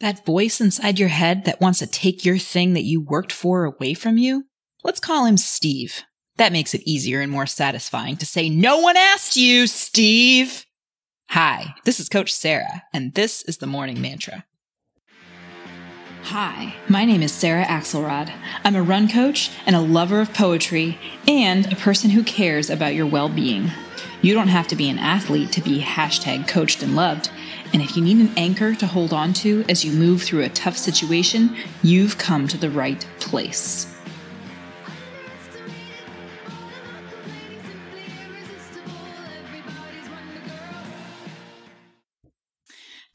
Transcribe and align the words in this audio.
That 0.00 0.24
voice 0.24 0.60
inside 0.60 1.00
your 1.00 1.08
head 1.08 1.44
that 1.44 1.60
wants 1.60 1.80
to 1.80 1.86
take 1.86 2.24
your 2.24 2.38
thing 2.38 2.74
that 2.74 2.84
you 2.84 3.00
worked 3.00 3.32
for 3.32 3.64
away 3.64 3.94
from 3.94 4.16
you? 4.16 4.44
Let's 4.84 5.00
call 5.00 5.24
him 5.24 5.36
Steve. 5.36 6.04
That 6.36 6.52
makes 6.52 6.72
it 6.72 6.86
easier 6.86 7.20
and 7.20 7.32
more 7.32 7.46
satisfying 7.46 8.16
to 8.18 8.26
say, 8.26 8.48
No 8.48 8.78
one 8.78 8.96
asked 8.96 9.36
you, 9.36 9.66
Steve! 9.66 10.64
Hi, 11.30 11.74
this 11.84 11.98
is 11.98 12.08
Coach 12.08 12.32
Sarah, 12.32 12.84
and 12.94 13.12
this 13.14 13.42
is 13.42 13.58
the 13.58 13.66
Morning 13.66 14.00
Mantra. 14.00 14.44
Hi, 16.24 16.74
my 16.88 17.04
name 17.04 17.22
is 17.22 17.32
Sarah 17.32 17.64
Axelrod. 17.64 18.30
I'm 18.62 18.76
a 18.76 18.82
run 18.82 19.08
coach 19.08 19.50
and 19.64 19.74
a 19.74 19.80
lover 19.80 20.20
of 20.20 20.34
poetry 20.34 20.98
and 21.26 21.72
a 21.72 21.76
person 21.76 22.10
who 22.10 22.22
cares 22.22 22.68
about 22.68 22.94
your 22.94 23.06
well 23.06 23.28
being. 23.30 23.70
You 24.20 24.34
don't 24.34 24.48
have 24.48 24.68
to 24.68 24.76
be 24.76 24.90
an 24.90 24.98
athlete 24.98 25.52
to 25.52 25.62
be 25.62 25.80
hashtag 25.80 26.46
coached 26.46 26.82
and 26.82 26.94
loved. 26.94 27.30
And 27.72 27.80
if 27.80 27.96
you 27.96 28.02
need 28.02 28.18
an 28.18 28.36
anchor 28.36 28.74
to 28.74 28.86
hold 28.86 29.12
on 29.12 29.32
to 29.34 29.64
as 29.68 29.84
you 29.84 29.92
move 29.92 30.22
through 30.22 30.42
a 30.42 30.50
tough 30.50 30.76
situation, 30.76 31.56
you've 31.82 32.18
come 32.18 32.46
to 32.48 32.58
the 32.58 32.70
right 32.70 33.06
place. 33.20 33.97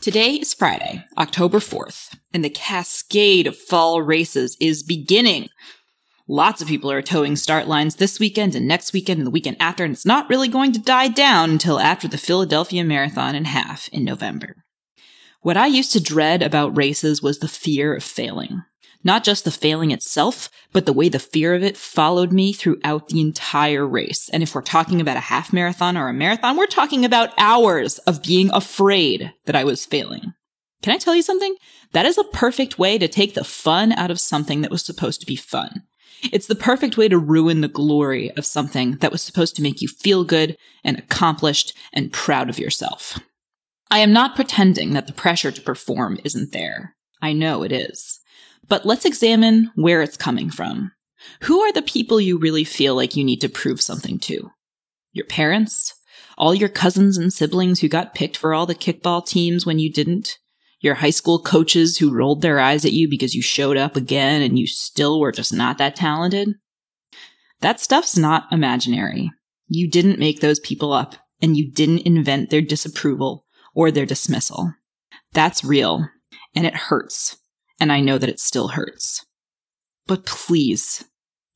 Today 0.04 0.32
is 0.32 0.54
Friday, 0.54 1.06
October 1.18 1.60
4th, 1.60 2.18
and 2.34 2.44
the 2.44 2.50
cascade 2.50 3.48
of 3.48 3.56
fall 3.56 4.02
races 4.02 4.58
is 4.60 4.84
beginning. 4.84 5.48
Lots 6.28 6.62
of 6.62 6.68
people 6.68 6.92
are 6.92 7.02
toeing 7.02 7.38
start 7.38 7.70
lines 7.70 7.96
this 7.96 8.20
weekend 8.20 8.54
and 8.54 8.68
next 8.68 8.92
weekend 8.92 9.20
and 9.20 9.26
the 9.26 9.32
weekend 9.32 9.56
after, 9.62 9.86
and 9.86 9.94
it's 9.94 10.06
not 10.06 10.30
really 10.30 10.50
going 10.50 10.74
to 10.74 10.82
die 10.82 11.08
down 11.08 11.52
until 11.52 11.80
after 11.80 12.10
the 12.10 12.18
Philadelphia 12.18 12.84
Marathon 12.84 13.34
and 13.34 13.48
half 13.48 13.88
in 13.94 14.04
November. 14.04 14.66
What 15.40 15.56
I 15.56 15.68
used 15.68 15.94
to 15.94 16.04
dread 16.04 16.42
about 16.42 16.76
races 16.76 17.22
was 17.22 17.40
the 17.40 17.48
fear 17.48 17.96
of 17.96 18.04
failing. 18.04 18.62
Not 19.04 19.24
just 19.24 19.44
the 19.44 19.52
failing 19.52 19.92
itself, 19.92 20.50
but 20.72 20.86
the 20.86 20.94
way 20.94 21.10
the 21.10 21.20
fear 21.20 21.54
of 21.56 21.64
it 21.64 21.76
followed 21.76 22.32
me 22.32 22.54
throughout 22.54 23.10
the 23.10 23.20
entire 23.20 23.86
race. 23.86 24.30
And 24.30 24.42
if 24.42 24.56
we're 24.56 24.62
talking 24.62 25.02
about 25.02 25.18
a 25.18 25.22
half 25.22 25.52
marathon 25.52 25.98
or 25.98 26.08
a 26.08 26.14
marathon, 26.14 26.56
we're 26.56 26.68
talking 26.68 27.04
about 27.04 27.34
hours 27.38 27.98
of 28.00 28.24
being 28.24 28.50
afraid 28.52 29.34
that 29.46 29.56
I 29.56 29.66
was 29.66 29.86
failing. 29.86 30.34
Can 30.82 30.94
I 30.94 30.98
tell 30.98 31.16
you 31.16 31.22
something? 31.22 31.56
That 31.92 32.06
is 32.06 32.18
a 32.18 32.24
perfect 32.24 32.80
way 32.80 32.98
to 32.98 33.08
take 33.08 33.34
the 33.34 33.44
fun 33.44 33.92
out 33.92 34.12
of 34.12 34.20
something 34.20 34.62
that 34.62 34.72
was 34.72 34.84
supposed 34.84 35.20
to 35.22 35.28
be 35.28 35.36
fun. 35.36 35.84
It's 36.32 36.48
the 36.48 36.56
perfect 36.56 36.96
way 36.98 37.10
to 37.10 37.18
ruin 37.18 37.62
the 37.62 37.68
glory 37.68 38.32
of 38.32 38.46
something 38.46 38.98
that 38.98 39.12
was 39.12 39.22
supposed 39.22 39.56
to 39.58 39.62
make 39.62 39.82
you 39.82 39.88
feel 39.90 40.24
good 40.24 40.58
and 40.84 40.98
accomplished 40.98 41.74
and 41.92 42.14
proud 42.14 42.50
of 42.50 42.60
yourself. 42.60 43.20
I 43.92 44.00
am 44.00 44.14
not 44.14 44.36
pretending 44.36 44.94
that 44.94 45.08
the 45.08 45.14
pressure 45.14 45.52
to 45.52 45.62
perform 45.62 46.20
isn't 46.24 46.54
there. 46.54 46.96
I 47.22 47.34
know 47.34 47.64
it 47.64 47.72
is. 47.72 48.20
But 48.68 48.86
let's 48.86 49.06
examine 49.06 49.72
where 49.76 50.02
it's 50.02 50.18
coming 50.18 50.50
from. 50.50 50.92
Who 51.44 51.62
are 51.62 51.72
the 51.72 51.82
people 51.82 52.20
you 52.20 52.38
really 52.38 52.64
feel 52.64 52.96
like 52.96 53.16
you 53.16 53.24
need 53.24 53.42
to 53.42 53.50
prove 53.50 53.82
something 53.82 54.20
to? 54.20 54.52
Your 55.12 55.26
parents? 55.26 55.94
All 56.38 56.54
your 56.54 56.70
cousins 56.70 57.18
and 57.18 57.32
siblings 57.32 57.80
who 57.80 57.88
got 57.88 58.16
picked 58.16 58.38
for 58.38 58.54
all 58.54 58.66
the 58.66 58.76
kickball 58.76 59.26
teams 59.26 59.66
when 59.66 59.80
you 59.80 59.92
didn't? 59.92 60.38
your 60.84 60.96
high 60.96 61.10
school 61.10 61.40
coaches 61.40 61.98
who 61.98 62.14
rolled 62.14 62.42
their 62.42 62.60
eyes 62.60 62.84
at 62.84 62.92
you 62.92 63.10
because 63.10 63.34
you 63.34 63.42
showed 63.42 63.78
up 63.78 63.96
again 63.96 64.42
and 64.42 64.60
you 64.60 64.68
still 64.68 65.20
were 65.20 65.32
just 65.32 65.54
not 65.54 65.78
that 65.78 65.96
talented. 65.96 66.50
That 67.62 67.80
stuff's 67.80 68.18
not 68.18 68.52
imaginary. 68.52 69.32
You 69.70 69.90
didn't 69.90 70.20
make 70.20 70.42
those 70.42 70.60
people 70.60 70.92
up 70.92 71.16
and 71.42 71.56
you 71.56 71.72
didn't 71.72 72.06
invent 72.06 72.50
their 72.50 72.62
disapproval 72.62 73.46
or 73.74 73.92
their 73.92 74.06
dismissal. 74.06 74.74
That's 75.32 75.64
real 75.64 76.10
and 76.54 76.68
it 76.68 76.76
hurts. 76.76 77.38
And 77.80 77.92
I 77.92 78.00
know 78.00 78.18
that 78.18 78.30
it 78.30 78.40
still 78.40 78.70
hurts. 78.70 79.26
But 80.06 80.26
please 80.26 81.04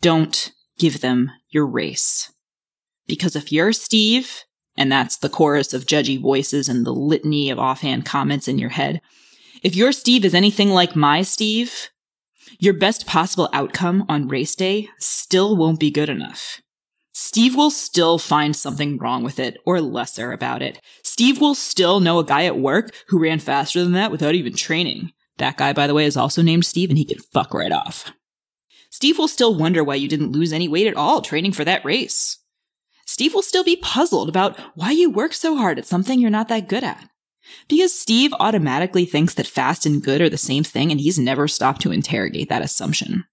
don't 0.01 0.51
give 0.77 1.01
them 1.01 1.31
your 1.49 1.65
race. 1.65 2.31
Because 3.07 3.35
if 3.35 3.51
you're 3.51 3.73
Steve 3.73 4.43
and 4.77 4.91
that's 4.91 5.17
the 5.17 5.29
chorus 5.29 5.73
of 5.73 5.85
judgy 5.85 6.21
voices 6.21 6.69
and 6.69 6.85
the 6.85 6.93
litany 6.93 7.49
of 7.49 7.57
offhand 7.57 8.05
comments 8.05 8.47
in 8.47 8.59
your 8.59 8.69
head. 8.69 9.01
If 9.63 9.75
your 9.75 9.91
Steve 9.91 10.23
is 10.23 10.35
anything 10.35 10.69
like 10.69 10.95
my 10.95 11.23
Steve, 11.23 11.89
your 12.59 12.73
best 12.73 13.07
possible 13.07 13.49
outcome 13.51 14.05
on 14.07 14.27
race 14.27 14.55
day 14.55 14.89
still 14.99 15.57
won't 15.57 15.79
be 15.79 15.91
good 15.91 16.09
enough. 16.09 16.61
Steve 17.11 17.55
will 17.55 17.71
still 17.71 18.19
find 18.19 18.55
something 18.55 18.99
wrong 18.99 19.23
with 19.23 19.39
it 19.39 19.57
or 19.65 19.81
lesser 19.81 20.31
about 20.31 20.61
it. 20.61 20.79
Steve 21.03 21.41
will 21.41 21.55
still 21.55 21.99
know 21.99 22.19
a 22.19 22.23
guy 22.23 22.45
at 22.45 22.59
work 22.59 22.91
who 23.07 23.19
ran 23.19 23.39
faster 23.39 23.83
than 23.83 23.93
that 23.93 24.11
without 24.11 24.35
even 24.35 24.53
training. 24.53 25.11
That 25.37 25.57
guy, 25.57 25.73
by 25.73 25.87
the 25.87 25.93
way, 25.93 26.05
is 26.05 26.17
also 26.17 26.41
named 26.41 26.65
Steve 26.65 26.89
and 26.89 26.97
he 26.97 27.05
can 27.05 27.19
fuck 27.19 27.53
right 27.53 27.71
off. 27.71 28.11
Steve 28.89 29.17
will 29.17 29.27
still 29.27 29.55
wonder 29.55 29.83
why 29.83 29.95
you 29.95 30.07
didn't 30.07 30.31
lose 30.31 30.53
any 30.53 30.67
weight 30.67 30.87
at 30.87 30.95
all 30.95 31.21
training 31.21 31.51
for 31.51 31.65
that 31.65 31.85
race. 31.85 32.39
Steve 33.05 33.33
will 33.33 33.41
still 33.41 33.63
be 33.63 33.75
puzzled 33.77 34.29
about 34.29 34.59
why 34.75 34.91
you 34.91 35.09
work 35.09 35.33
so 35.33 35.55
hard 35.55 35.77
at 35.77 35.85
something 35.85 36.19
you're 36.19 36.29
not 36.29 36.47
that 36.49 36.67
good 36.67 36.83
at. 36.83 37.09
Because 37.69 37.97
Steve 37.97 38.33
automatically 38.39 39.05
thinks 39.05 39.33
that 39.35 39.47
fast 39.47 39.85
and 39.85 40.03
good 40.03 40.19
are 40.21 40.29
the 40.29 40.37
same 40.37 40.63
thing, 40.63 40.91
and 40.91 40.99
he's 40.99 41.17
never 41.17 41.47
stopped 41.47 41.81
to 41.81 41.91
interrogate 41.91 42.49
that 42.49 42.61
assumption. 42.61 43.23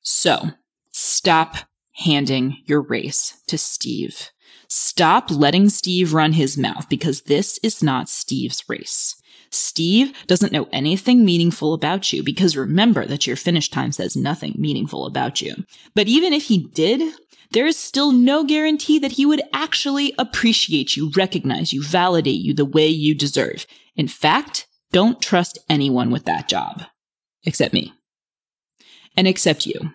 So, 0.00 0.50
stop 0.92 1.56
handing 1.92 2.56
your 2.64 2.80
race 2.80 3.42
to 3.48 3.58
Steve. 3.58 4.30
Stop 4.68 5.30
letting 5.30 5.68
Steve 5.68 6.14
run 6.14 6.32
his 6.32 6.56
mouth 6.56 6.88
because 6.88 7.22
this 7.22 7.58
is 7.58 7.82
not 7.82 8.08
Steve's 8.08 8.64
race. 8.68 9.20
Steve 9.54 10.12
doesn't 10.26 10.52
know 10.52 10.68
anything 10.72 11.24
meaningful 11.24 11.74
about 11.74 12.12
you 12.12 12.22
because 12.22 12.56
remember 12.56 13.06
that 13.06 13.26
your 13.26 13.36
finish 13.36 13.70
time 13.70 13.92
says 13.92 14.16
nothing 14.16 14.54
meaningful 14.58 15.06
about 15.06 15.40
you. 15.40 15.64
But 15.94 16.08
even 16.08 16.32
if 16.32 16.44
he 16.44 16.58
did, 16.58 17.14
there 17.52 17.66
is 17.66 17.76
still 17.76 18.12
no 18.12 18.44
guarantee 18.44 18.98
that 18.98 19.12
he 19.12 19.24
would 19.24 19.42
actually 19.52 20.12
appreciate 20.18 20.96
you, 20.96 21.10
recognize 21.16 21.72
you, 21.72 21.82
validate 21.82 22.40
you 22.40 22.52
the 22.52 22.64
way 22.64 22.88
you 22.88 23.14
deserve. 23.14 23.66
In 23.96 24.08
fact, 24.08 24.66
don't 24.92 25.22
trust 25.22 25.58
anyone 25.68 26.10
with 26.10 26.24
that 26.24 26.48
job. 26.48 26.82
Except 27.44 27.72
me. 27.72 27.92
And 29.16 29.28
except 29.28 29.66
you. 29.66 29.92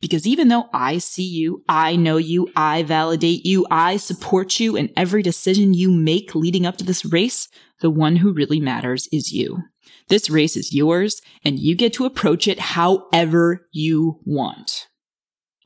Because 0.00 0.26
even 0.26 0.48
though 0.48 0.68
I 0.72 0.98
see 0.98 1.26
you, 1.26 1.62
I 1.68 1.96
know 1.96 2.16
you, 2.16 2.48
I 2.56 2.82
validate 2.82 3.44
you, 3.44 3.66
I 3.70 3.98
support 3.98 4.58
you 4.58 4.76
in 4.76 4.90
every 4.96 5.22
decision 5.22 5.74
you 5.74 5.90
make 5.90 6.34
leading 6.34 6.64
up 6.64 6.78
to 6.78 6.84
this 6.84 7.04
race, 7.04 7.48
the 7.80 7.90
one 7.90 8.16
who 8.16 8.32
really 8.32 8.60
matters 8.60 9.08
is 9.12 9.32
you. 9.32 9.58
This 10.08 10.30
race 10.30 10.56
is 10.56 10.74
yours 10.74 11.20
and 11.44 11.58
you 11.58 11.76
get 11.76 11.92
to 11.94 12.04
approach 12.04 12.48
it 12.48 12.58
however 12.58 13.66
you 13.72 14.20
want. 14.24 14.88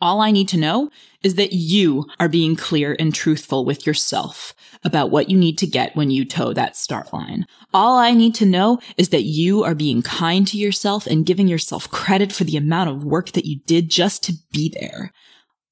All 0.01 0.21
I 0.21 0.31
need 0.31 0.49
to 0.49 0.59
know 0.59 0.91
is 1.23 1.37
that 1.37 1.53
you 1.53 2.07
are 2.19 2.29
being 2.29 2.57
clear 2.57 2.97
and 2.99 3.15
truthful 3.15 3.65
with 3.65 3.87
yourself 3.87 4.55
about 4.83 5.11
what 5.11 5.31
you 5.31 5.39
need 5.39 5.57
to 5.59 5.67
get 5.67 5.97
when 5.97 6.11
you 6.11 6.25
toe 6.25 6.53
that 6.53 6.77
start 6.77 7.13
line. 7.13 7.47
All 7.73 7.97
I 7.99 8.13
need 8.13 8.35
to 8.37 8.47
know 8.47 8.81
is 8.97 9.11
that 9.11 9.23
you 9.23 9.65
are 9.65 9.75
being 9.75 10.03
kind 10.03 10.47
to 10.49 10.59
yourself 10.59 11.07
and 11.07 11.25
giving 11.25 11.49
yourself 11.49 11.91
credit 11.91 12.33
for 12.33 12.45
the 12.45 12.57
amount 12.57 12.91
of 12.91 13.05
work 13.05 13.33
that 13.33 13.47
you 13.47 13.61
did 13.67 13.89
just 13.89 14.23
to 14.25 14.35
be 14.53 14.69
there. 14.79 15.13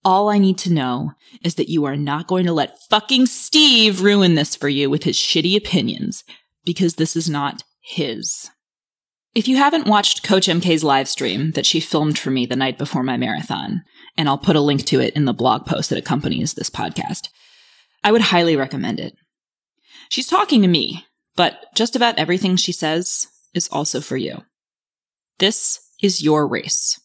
All 0.04 0.30
I 0.30 0.38
need 0.38 0.58
to 0.58 0.72
know 0.72 1.12
is 1.44 1.56
that 1.56 1.68
you 1.68 1.84
are 1.84 1.96
not 1.96 2.26
going 2.26 2.46
to 2.46 2.52
let 2.52 2.82
fucking 2.88 3.26
Steve 3.26 4.02
ruin 4.02 4.34
this 4.34 4.56
for 4.56 4.68
you 4.68 4.88
with 4.88 5.04
his 5.04 5.16
shitty 5.16 5.56
opinions 5.56 6.24
because 6.64 6.94
this 6.94 7.16
is 7.16 7.28
not 7.28 7.62
his. 7.80 8.50
If 9.34 9.48
you 9.48 9.56
haven't 9.56 9.86
watched 9.86 10.22
Coach 10.22 10.46
MK's 10.46 10.84
live 10.84 11.08
stream 11.08 11.52
that 11.52 11.64
she 11.64 11.80
filmed 11.80 12.18
for 12.18 12.30
me 12.30 12.44
the 12.44 12.54
night 12.54 12.76
before 12.76 13.02
my 13.02 13.16
marathon, 13.16 13.82
and 14.14 14.28
I'll 14.28 14.36
put 14.36 14.56
a 14.56 14.60
link 14.60 14.84
to 14.86 15.00
it 15.00 15.16
in 15.16 15.24
the 15.24 15.32
blog 15.32 15.64
post 15.64 15.88
that 15.88 15.98
accompanies 15.98 16.52
this 16.52 16.68
podcast. 16.68 17.28
I 18.04 18.12
would 18.12 18.20
highly 18.20 18.56
recommend 18.56 19.00
it. 19.00 19.14
She's 20.10 20.26
talking 20.26 20.60
to 20.60 20.68
me, 20.68 21.06
but 21.34 21.64
just 21.74 21.96
about 21.96 22.18
everything 22.18 22.56
she 22.56 22.72
says 22.72 23.26
is 23.54 23.68
also 23.68 24.02
for 24.02 24.18
you. 24.18 24.42
This 25.38 25.80
is 26.02 26.22
your 26.22 26.46
race. 26.46 27.00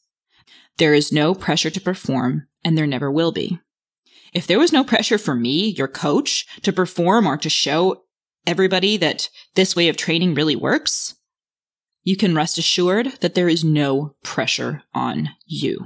There 0.80 0.94
is 0.94 1.14
no 1.14 1.34
pressure 1.34 1.70
to 1.70 1.80
perform, 1.80 2.48
and 2.62 2.78
there 2.78 2.86
never 2.86 3.10
will 3.10 3.32
be. 3.32 3.58
If 4.34 4.48
there 4.48 4.60
was 4.60 4.74
no 4.74 4.84
pressure 4.84 5.18
for 5.18 5.34
me, 5.34 5.70
your 5.70 5.88
coach, 5.88 6.46
to 6.64 6.74
perform 6.74 7.26
or 7.26 7.38
to 7.38 7.50
show 7.50 8.04
everybody 8.46 8.98
that 8.98 9.30
this 9.56 9.78
way 9.78 9.88
of 9.88 9.96
training 9.96 10.34
really 10.34 10.58
works, 10.58 11.16
you 12.08 12.16
can 12.16 12.34
rest 12.34 12.58
assured 12.58 13.08
that 13.20 13.36
there 13.36 13.50
is 13.50 13.66
no 13.66 14.16
pressure 14.24 14.82
on 14.94 15.28
you. 15.46 15.78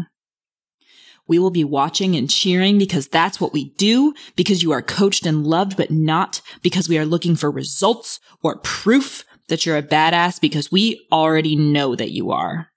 We 1.27 1.39
will 1.39 1.49
be 1.49 1.63
watching 1.63 2.15
and 2.15 2.29
cheering 2.29 2.77
because 2.77 3.07
that's 3.07 3.41
what 3.41 3.53
we 3.53 3.73
do, 3.73 4.13
because 4.35 4.61
you 4.61 4.71
are 4.71 4.83
coached 4.83 5.25
and 5.25 5.47
loved, 5.47 5.77
but 5.77 5.89
not 5.89 6.43
because 6.61 6.87
we 6.87 6.99
are 6.99 7.07
looking 7.07 7.35
for 7.35 7.49
results 7.49 8.19
or 8.43 8.59
proof 8.59 9.23
that 9.47 9.65
you're 9.65 9.77
a 9.77 9.81
badass 9.81 10.39
because 10.39 10.71
we 10.71 11.07
already 11.11 11.55
know 11.55 11.95
that 11.95 12.11
you 12.11 12.29
are. 12.29 12.67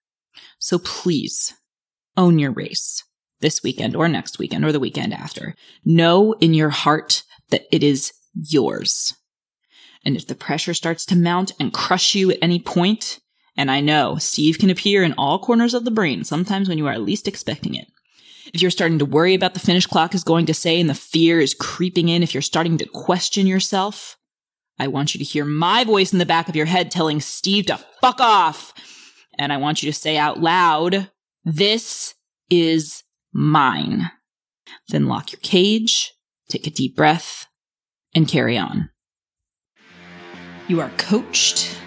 So 0.59 0.79
please 0.79 1.53
own 2.17 2.39
your 2.39 2.51
race 2.51 3.05
this 3.41 3.63
weekend 3.63 3.95
or 3.95 4.09
next 4.09 4.39
weekend 4.39 4.65
or 4.65 4.73
the 4.73 4.81
weekend 4.81 5.13
after. 5.13 5.55
Know 5.85 6.33
in 6.41 6.55
your 6.55 6.71
heart 6.71 7.25
that 7.51 7.65
it 7.71 7.83
is 7.83 8.11
yours. 8.33 9.15
And 10.03 10.17
if 10.17 10.27
the 10.27 10.35
pressure 10.35 10.73
starts 10.73 11.05
to 11.07 11.17
mount 11.17 11.53
and 11.61 11.75
crush 11.75 12.15
you 12.15 12.31
at 12.31 12.39
any 12.41 12.59
point, 12.59 13.21
and 13.57 13.71
I 13.71 13.81
know 13.81 14.17
Steve 14.17 14.59
can 14.59 14.71
appear 14.71 15.03
in 15.03 15.15
all 15.15 15.39
corners 15.39 15.75
of 15.75 15.85
the 15.85 15.91
brain, 15.91 16.25
sometimes 16.25 16.69
when 16.69 16.79
you 16.79 16.87
are 16.87 16.99
least 16.99 17.29
expecting 17.29 17.75
it. 17.75 17.87
If 18.53 18.61
you're 18.61 18.71
starting 18.71 18.99
to 18.99 19.05
worry 19.05 19.35
about 19.35 19.55
the 19.55 19.61
finish 19.61 19.87
clock 19.87 20.15
is 20.15 20.25
going 20.25 20.47
to 20.47 20.55
say 20.55 20.81
and 20.81 20.91
the 20.91 20.95
fear 20.95 21.41
is 21.41 21.55
creeping 21.55 22.09
in, 22.09 22.23
if 22.23 22.35
you're 22.35 22.43
starting 22.43 22.79
to 22.79 22.87
question 22.87 23.47
yourself, 23.47 24.17
I 24.79 24.89
want 24.89 25.15
you 25.15 25.19
to 25.19 25.25
hear 25.25 25.45
my 25.45 25.85
voice 25.85 26.13
in 26.13 26.19
the 26.19 26.27
back 26.27 26.49
of 26.49 26.57
your 26.57 26.67
head 26.67 26.91
telling 26.91 27.21
Steve 27.21 27.67
to 27.67 27.79
fuck 28.01 28.21
off. 28.21 28.75
And 29.39 29.53
I 29.53 29.57
want 29.57 29.83
you 29.83 29.91
to 29.91 29.99
say 29.99 30.17
out 30.17 30.41
loud, 30.41 31.11
this 31.45 32.15
is 32.51 33.03
mine. 33.33 34.11
Then 34.89 35.07
lock 35.07 35.33
your 35.33 35.41
cage, 35.41 36.13
take 36.49 36.67
a 36.67 36.71
deep 36.71 36.97
breath, 36.97 37.47
and 38.15 38.29
carry 38.29 38.59
on. 38.59 38.91
You 40.69 40.81
are 40.81 40.91
coached, 40.97 41.79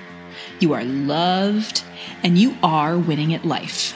you 0.60 0.74
are 0.74 0.84
loved, 0.84 1.84
and 2.24 2.38
you 2.38 2.58
are 2.64 2.98
winning 2.98 3.34
at 3.34 3.46
life. 3.46 3.94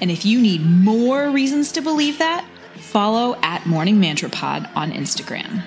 And 0.00 0.10
if 0.10 0.24
you 0.24 0.40
need 0.40 0.64
more 0.64 1.30
reasons 1.30 1.72
to 1.72 1.80
believe 1.80 2.18
that, 2.18 2.46
follow 2.76 3.36
at 3.42 3.66
Morning 3.66 3.98
Mantra 3.98 4.28
Pod 4.28 4.68
on 4.74 4.92
Instagram. 4.92 5.62